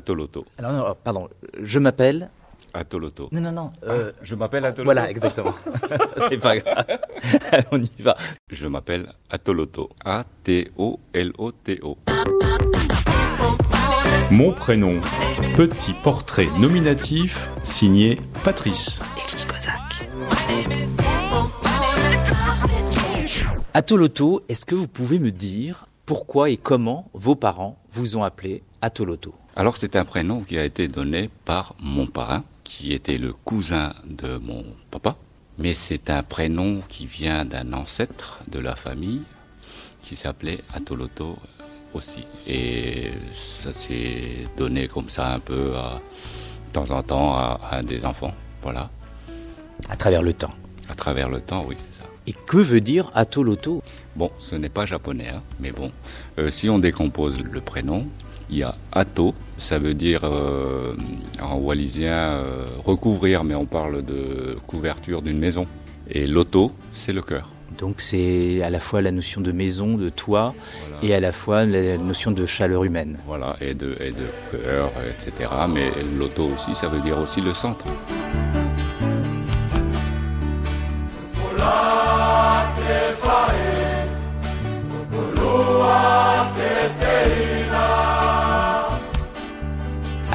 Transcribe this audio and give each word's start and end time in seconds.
Atoloto. 0.00 0.44
Alors, 0.58 0.72
non, 0.72 0.80
alors, 0.82 0.96
pardon, 0.96 1.28
je 1.62 1.78
m'appelle. 1.78 2.28
Atoloto. 2.74 3.30
Non, 3.32 3.40
non, 3.40 3.52
non. 3.52 3.72
euh, 3.84 4.12
Je 4.20 4.34
m'appelle 4.34 4.66
Atoloto. 4.66 4.84
voilà, 4.84 5.08
exactement. 5.10 5.54
C'est 6.28 6.36
pas 6.36 6.58
grave. 6.58 6.84
On 7.72 7.80
y 7.82 7.90
va. 8.00 8.14
Je 8.50 8.66
m'appelle 8.68 9.10
Atoloto. 9.30 9.88
A-T-O-L-O-T-O. 10.04 11.96
Mon 14.30 14.52
prénom. 14.52 15.00
Petit 15.56 15.94
portrait 16.02 16.48
nominatif 16.58 17.48
signé 17.64 18.16
Patrice. 18.44 19.00
Atoloto, 23.74 24.42
est-ce 24.48 24.64
que 24.66 24.74
vous 24.74 24.88
pouvez 24.88 25.18
me 25.18 25.30
dire 25.30 25.86
pourquoi 26.06 26.50
et 26.50 26.56
comment 26.56 27.08
vos 27.14 27.34
parents 27.36 27.78
vous 27.90 28.16
ont 28.16 28.22
appelé 28.24 28.62
Atoloto? 28.82 29.34
Alors 29.58 29.78
c'est 29.78 29.96
un 29.96 30.04
prénom 30.04 30.42
qui 30.42 30.58
a 30.58 30.64
été 30.64 30.86
donné 30.86 31.30
par 31.46 31.74
mon 31.80 32.06
parrain, 32.06 32.44
qui 32.62 32.92
était 32.92 33.16
le 33.16 33.32
cousin 33.32 33.94
de 34.04 34.36
mon 34.36 34.62
papa. 34.90 35.16
Mais 35.56 35.72
c'est 35.72 36.10
un 36.10 36.22
prénom 36.22 36.82
qui 36.86 37.06
vient 37.06 37.46
d'un 37.46 37.72
ancêtre 37.72 38.40
de 38.48 38.58
la 38.58 38.76
famille 38.76 39.22
qui 40.02 40.14
s'appelait 40.14 40.58
Atoloto 40.74 41.38
aussi. 41.94 42.26
Et 42.46 43.10
ça 43.32 43.72
s'est 43.72 44.44
donné 44.58 44.88
comme 44.88 45.08
ça 45.08 45.32
un 45.32 45.38
peu 45.38 45.74
à, 45.74 46.02
de 46.66 46.72
temps 46.74 46.90
en 46.90 47.02
temps 47.02 47.34
à, 47.34 47.58
à 47.62 47.78
un 47.78 47.82
des 47.82 48.04
enfants. 48.04 48.34
Voilà. 48.60 48.90
À 49.88 49.96
travers 49.96 50.22
le 50.22 50.34
temps. 50.34 50.52
À 50.90 50.94
travers 50.94 51.30
le 51.30 51.40
temps, 51.40 51.64
oui, 51.66 51.76
c'est 51.78 52.02
ça. 52.02 52.06
Et 52.26 52.34
que 52.34 52.58
veut 52.58 52.82
dire 52.82 53.10
Atoloto? 53.14 53.82
Bon, 54.16 54.30
ce 54.38 54.54
n'est 54.54 54.68
pas 54.68 54.84
japonais, 54.84 55.30
hein, 55.30 55.42
mais 55.60 55.72
bon. 55.72 55.92
Euh, 56.38 56.50
si 56.50 56.68
on 56.68 56.78
décompose 56.78 57.40
le 57.40 57.60
prénom, 57.62 58.06
il 58.50 58.58
y 58.58 58.62
a 58.62 58.74
ato, 58.92 59.34
ça 59.58 59.78
veut 59.78 59.94
dire 59.94 60.20
euh, 60.24 60.94
en 61.42 61.56
wallisien 61.56 62.12
euh, 62.12 62.64
recouvrir, 62.84 63.42
mais 63.44 63.54
on 63.54 63.66
parle 63.66 64.04
de 64.04 64.56
couverture 64.66 65.22
d'une 65.22 65.38
maison. 65.38 65.66
Et 66.10 66.26
loto, 66.26 66.70
c'est 66.92 67.12
le 67.12 67.22
cœur. 67.22 67.50
Donc 67.78 68.00
c'est 68.00 68.62
à 68.62 68.70
la 68.70 68.78
fois 68.78 69.02
la 69.02 69.10
notion 69.10 69.40
de 69.40 69.50
maison, 69.52 69.96
de 69.98 70.08
toit, 70.08 70.54
Voilà. 70.88 70.98
et 71.04 71.14
à 71.16 71.20
la 71.20 71.32
fois 71.32 71.64
la 71.64 71.98
notion 71.98 72.30
de 72.30 72.46
chaleur 72.46 72.84
humaine. 72.84 73.18
Voilà, 73.26 73.56
et 73.60 73.74
de, 73.74 73.96
et 74.00 74.10
de 74.12 74.26
cœur, 74.52 74.90
etc. 75.10 75.50
Mais 75.68 75.90
loto 76.16 76.48
aussi, 76.54 76.74
ça 76.76 76.88
veut 76.88 77.00
dire 77.00 77.18
aussi 77.18 77.40
le 77.40 77.52
centre. 77.52 77.84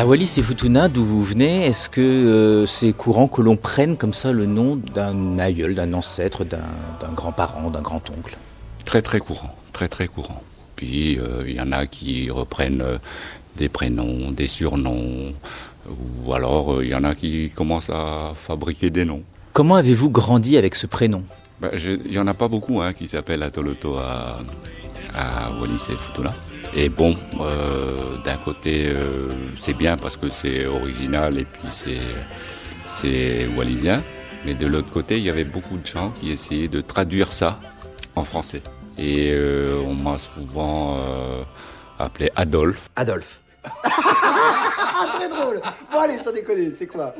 À 0.00 0.06
Wallis 0.06 0.36
et 0.38 0.42
Futuna, 0.42 0.88
d'où 0.88 1.04
vous 1.04 1.22
venez, 1.22 1.66
est-ce 1.66 1.90
que 1.90 2.00
euh, 2.00 2.64
c'est 2.64 2.94
courant 2.94 3.28
que 3.28 3.42
l'on 3.42 3.56
prenne 3.56 3.98
comme 3.98 4.14
ça 4.14 4.32
le 4.32 4.46
nom 4.46 4.76
d'un 4.76 5.38
aïeul, 5.38 5.74
d'un 5.74 5.92
ancêtre, 5.92 6.42
d'un 6.46 7.12
grand-parent, 7.14 7.68
d'un 7.68 7.82
grand-oncle? 7.82 8.38
Très 8.86 9.02
très 9.02 9.18
courant, 9.18 9.54
très 9.74 9.88
très 9.88 10.08
courant. 10.08 10.42
Puis 10.74 11.18
euh, 11.18 11.44
il 11.46 11.54
y 11.54 11.60
en 11.60 11.70
a 11.70 11.84
qui 11.84 12.30
reprennent 12.30 12.80
euh, 12.80 12.96
des 13.58 13.68
prénoms, 13.68 14.30
des 14.30 14.46
surnoms, 14.46 15.34
ou 16.24 16.32
alors 16.32 16.76
euh, 16.76 16.82
il 16.82 16.88
y 16.88 16.94
en 16.94 17.04
a 17.04 17.14
qui 17.14 17.50
commencent 17.50 17.90
à 17.90 18.32
fabriquer 18.34 18.88
des 18.88 19.04
noms. 19.04 19.22
Comment 19.52 19.74
avez-vous 19.74 20.08
grandi 20.08 20.56
avec 20.56 20.76
ce 20.76 20.86
prénom? 20.86 21.24
Ben, 21.60 21.72
Il 21.74 22.10
n'y 22.10 22.18
en 22.18 22.26
a 22.26 22.32
pas 22.32 22.48
beaucoup 22.48 22.80
hein, 22.80 22.94
qui 22.94 23.06
s'appellent 23.06 23.42
Atoloto 23.42 23.96
à, 23.96 24.40
à 25.14 25.50
Wallis 25.60 25.84
et 25.90 25.96
Futuna. 25.96 26.34
Et 26.74 26.88
bon, 26.88 27.16
euh, 27.40 27.99
d'un 28.30 28.36
côté, 28.36 28.86
euh, 28.86 29.28
c'est 29.58 29.74
bien 29.74 29.96
parce 29.96 30.16
que 30.16 30.30
c'est 30.30 30.64
original 30.64 31.36
et 31.36 31.44
puis 31.44 31.68
c'est, 31.68 31.98
c'est 32.86 33.48
wallisien. 33.56 34.04
Mais 34.44 34.54
de 34.54 34.68
l'autre 34.68 34.90
côté, 34.90 35.18
il 35.18 35.24
y 35.24 35.30
avait 35.30 35.44
beaucoup 35.44 35.76
de 35.76 35.84
gens 35.84 36.10
qui 36.10 36.30
essayaient 36.30 36.68
de 36.68 36.80
traduire 36.80 37.32
ça 37.32 37.58
en 38.14 38.22
français. 38.22 38.62
Et 38.96 39.32
euh, 39.32 39.82
on 39.84 39.94
m'a 39.94 40.18
souvent 40.18 40.96
euh, 40.98 41.42
appelé 41.98 42.30
Adolphe. 42.36 42.88
Adolphe. 42.94 43.40
très 43.82 45.28
drôle. 45.28 45.60
Bon, 45.90 45.98
allez, 45.98 46.18
sans 46.18 46.32
déconner, 46.32 46.70
c'est 46.72 46.86
quoi? 46.86 47.12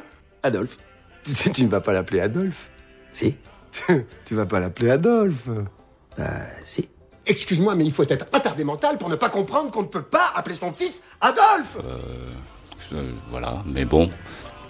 Adolphe. 0.44 0.78
Tu, 1.24 1.50
tu 1.54 1.64
ne 1.64 1.70
vas 1.70 1.80
pas 1.80 1.92
l'appeler 1.92 2.20
Adolphe? 2.20 2.70
Si. 3.10 3.36
tu 4.24 4.34
vas 4.36 4.46
pas 4.46 4.60
l'appeler 4.60 4.90
Adolphe? 4.90 5.48
Bah, 6.16 6.46
si. 6.64 6.88
Excuse-moi, 7.30 7.74
mais 7.76 7.84
il 7.84 7.92
faut 7.92 8.02
être 8.02 8.26
attardé 8.32 8.64
mental 8.64 8.98
pour 8.98 9.08
ne 9.08 9.14
pas 9.14 9.28
comprendre 9.30 9.70
qu'on 9.70 9.82
ne 9.82 9.86
peut 9.96 10.02
pas 10.02 10.32
appeler 10.34 10.56
son 10.56 10.72
fils 10.72 11.00
Adolphe 11.20 11.76
Je- 12.91 12.96
voilà, 13.30 13.62
mais 13.66 13.84
bon, 13.84 14.10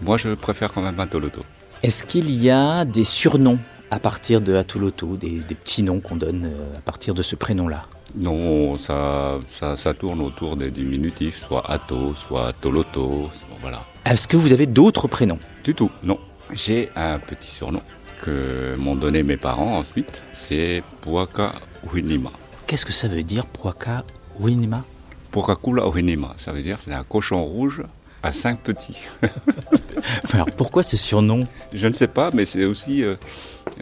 moi 0.02 0.16
je 0.18 0.30
préfère 0.34 0.70
quand 0.72 0.82
même 0.82 1.00
Atoloto. 1.00 1.40
Est-ce 1.82 2.04
qu'il 2.04 2.30
y 2.30 2.50
a 2.50 2.84
des 2.84 3.04
surnoms 3.04 3.58
à 3.90 3.98
partir 3.98 4.40
de 4.42 4.54
Atoloto, 4.54 5.16
des, 5.16 5.38
des 5.40 5.54
petits 5.54 5.82
noms 5.82 6.00
qu'on 6.00 6.16
donne 6.16 6.44
euh, 6.44 6.76
à 6.78 6.80
partir 6.82 7.14
de 7.14 7.22
ce 7.22 7.34
prénom-là? 7.34 7.86
Non, 8.14 8.76
ça, 8.76 9.38
ça, 9.46 9.76
ça 9.76 9.94
tourne 9.94 10.20
autour 10.20 10.56
des 10.56 10.70
diminutifs, 10.70 11.46
soit 11.46 11.64
Ato, 11.70 12.14
soit 12.14 12.52
Toloto, 12.60 13.30
voilà. 13.62 13.80
Est-ce 14.04 14.28
que 14.28 14.36
vous 14.36 14.52
avez 14.52 14.66
d'autres 14.66 15.08
prénoms? 15.08 15.38
Du 15.64 15.74
tout, 15.74 15.90
non. 16.02 16.18
J'ai 16.52 16.90
un 16.96 17.18
petit 17.20 17.50
surnom 17.50 17.80
que 18.20 18.74
m'ont 18.76 18.96
donné 18.96 19.22
mes 19.22 19.36
parents 19.38 19.78
ensuite, 19.78 20.20
c'est 20.34 20.82
Puaka 21.00 21.52
Uhinima. 21.90 22.32
Qu'est-ce 22.70 22.86
que 22.86 22.92
ça 22.92 23.08
veut 23.08 23.24
dire, 23.24 23.46
Puaka 23.46 24.04
Winima 24.38 24.84
Puakakula 25.32 25.88
Uhinima, 25.88 26.34
ça 26.38 26.52
veut 26.52 26.62
dire 26.62 26.80
c'est 26.80 26.92
un 26.92 27.02
cochon 27.02 27.44
rouge 27.44 27.82
à 28.22 28.30
cinq 28.30 28.60
petits. 28.60 29.06
Alors 30.32 30.52
pourquoi 30.56 30.84
ce 30.84 30.96
surnom? 30.96 31.48
Je 31.72 31.88
ne 31.88 31.94
sais 31.94 32.06
pas, 32.06 32.30
mais 32.32 32.44
c'est 32.44 32.64
aussi 32.64 33.02
euh, 33.02 33.16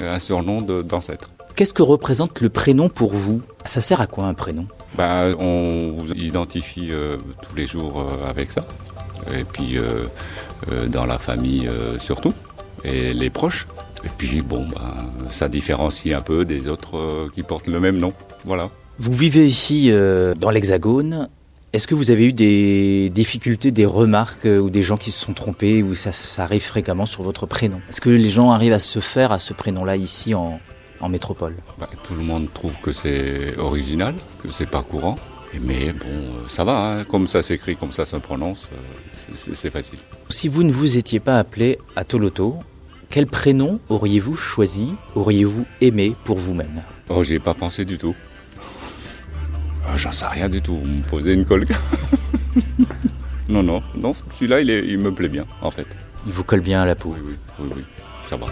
un 0.00 0.18
surnom 0.18 0.62
d'ancêtre. 0.62 1.28
Qu'est-ce 1.54 1.74
que 1.74 1.82
représente 1.82 2.40
le 2.40 2.48
prénom 2.48 2.88
pour 2.88 3.12
vous? 3.12 3.42
Ça 3.66 3.82
sert 3.82 4.00
à 4.00 4.06
quoi 4.06 4.24
un 4.24 4.32
prénom? 4.32 4.66
Ben, 4.96 5.36
on 5.38 5.92
vous 5.94 6.10
identifie 6.12 6.90
euh, 6.90 7.18
tous 7.42 7.56
les 7.56 7.66
jours 7.66 8.00
euh, 8.00 8.30
avec 8.30 8.50
ça. 8.50 8.66
Et 9.34 9.44
puis 9.44 9.76
dans 10.86 11.04
la 11.04 11.18
famille 11.18 11.68
surtout. 11.98 12.32
Et 12.84 13.12
les 13.12 13.28
proches. 13.28 13.66
Et 14.04 14.08
puis 14.16 14.40
bon, 14.42 14.66
ben, 14.68 15.10
ça 15.30 15.48
différencie 15.48 16.14
un 16.14 16.20
peu 16.20 16.44
des 16.44 16.68
autres 16.68 16.96
euh, 16.96 17.28
qui 17.34 17.42
portent 17.42 17.66
le 17.66 17.80
même 17.80 17.98
nom. 17.98 18.12
Voilà. 18.44 18.70
Vous 18.98 19.12
vivez 19.12 19.46
ici 19.46 19.90
euh, 19.90 20.34
dans 20.34 20.50
l'Hexagone. 20.50 21.28
Est-ce 21.72 21.86
que 21.86 21.94
vous 21.94 22.10
avez 22.10 22.26
eu 22.26 22.32
des 22.32 23.10
difficultés, 23.10 23.70
des 23.70 23.84
remarques 23.84 24.46
euh, 24.46 24.58
ou 24.58 24.70
des 24.70 24.82
gens 24.82 24.96
qui 24.96 25.10
se 25.10 25.20
sont 25.26 25.34
trompés 25.34 25.82
ou 25.82 25.94
ça, 25.94 26.12
ça 26.12 26.44
arrive 26.44 26.62
fréquemment 26.62 27.04
sur 27.06 27.22
votre 27.22 27.44
prénom? 27.46 27.80
Est-ce 27.90 28.00
que 28.00 28.08
les 28.10 28.30
gens 28.30 28.52
arrivent 28.52 28.72
à 28.72 28.78
se 28.78 29.00
faire 29.00 29.32
à 29.32 29.38
ce 29.38 29.52
prénom-là 29.52 29.96
ici 29.96 30.34
en, 30.34 30.60
en 31.00 31.08
métropole? 31.08 31.54
Ben, 31.78 31.88
tout 32.04 32.14
le 32.14 32.22
monde 32.22 32.48
trouve 32.54 32.80
que 32.80 32.92
c'est 32.92 33.56
original, 33.58 34.14
que 34.42 34.50
c'est 34.50 34.70
pas 34.70 34.82
courant. 34.82 35.16
Mais 35.62 35.92
bon, 35.92 36.46
ça 36.46 36.62
va, 36.64 36.78
hein. 36.78 37.04
comme 37.04 37.26
ça 37.26 37.42
s'écrit, 37.42 37.74
comme 37.74 37.92
ça 37.92 38.04
se 38.04 38.16
prononce, 38.16 38.68
c'est- 39.34 39.70
facile. 39.70 39.98
Si 40.28 40.46
vous 40.48 40.62
ne 40.62 40.70
vous 40.70 40.98
étiez 40.98 41.20
pas 41.20 41.38
appelé 41.38 41.78
Atoloto, 41.96 42.56
quel 43.10 43.26
prénom 43.26 43.80
auriez-vous 43.88 44.36
choisi, 44.36 44.94
auriez-vous 45.14 45.64
aimé 45.80 46.14
pour 46.24 46.38
vous-même? 46.38 46.82
Oh, 47.08 47.22
j'y 47.22 47.34
ai 47.34 47.38
pas 47.38 47.54
pensé 47.54 47.84
du 47.84 47.96
tout. 47.98 48.14
Ah, 49.86 49.96
J'en 49.96 50.12
sais 50.12 50.26
rien 50.26 50.48
du 50.48 50.60
tout. 50.60 50.76
Vous 50.76 50.84
me 50.86 51.02
posez 51.02 51.32
une 51.32 51.44
colle. 51.46 51.64
non, 53.48 53.62
non, 53.62 53.82
non. 53.96 54.12
Celui-là, 54.30 54.60
il, 54.60 54.68
il 54.70 54.98
me 54.98 55.12
plaît 55.14 55.28
bien, 55.28 55.46
en 55.62 55.70
fait. 55.70 55.86
Il 56.26 56.32
vous 56.32 56.44
colle 56.44 56.60
bien 56.60 56.80
à 56.80 56.84
la 56.86 56.94
peau. 56.94 57.14
Oui, 57.16 57.22
oui, 57.26 57.34
oui, 57.60 57.70
oui. 57.76 57.82
Ça 58.26 58.36
va. 58.36 58.46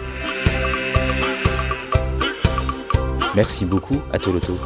Merci 3.35 3.65
beaucoup, 3.65 4.01
Atoloto. 4.11 4.57